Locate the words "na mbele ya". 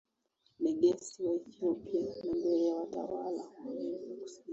2.01-2.75